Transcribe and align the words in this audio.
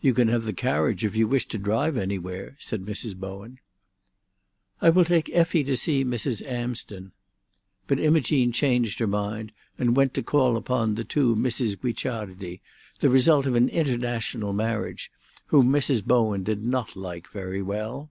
"You 0.00 0.14
can 0.14 0.28
have 0.28 0.44
the 0.44 0.54
carriage 0.54 1.04
if 1.04 1.14
you 1.14 1.28
wish 1.28 1.46
to 1.48 1.58
drive 1.58 1.98
anywhere," 1.98 2.56
said 2.58 2.86
Mrs. 2.86 3.14
Bowen. 3.14 3.58
"I 4.80 4.88
will 4.88 5.04
take 5.04 5.28
Effie 5.30 5.62
to 5.64 5.76
see 5.76 6.06
Mrs. 6.06 6.40
Amsden." 6.46 7.12
But 7.86 8.00
Imogene 8.00 8.50
changed 8.50 8.98
her 8.98 9.06
mind, 9.06 9.52
and 9.76 9.94
went 9.94 10.14
to 10.14 10.22
call 10.22 10.56
upon 10.56 10.94
two 10.96 11.36
Misses 11.36 11.76
Guicciardi, 11.76 12.62
the 13.00 13.10
result 13.10 13.44
of 13.44 13.56
an 13.56 13.68
international 13.68 14.54
marriage, 14.54 15.12
whom 15.48 15.66
Mrs. 15.68 16.02
Bowen 16.02 16.44
did 16.44 16.64
not 16.64 16.96
like 16.96 17.28
very 17.30 17.60
well. 17.60 18.08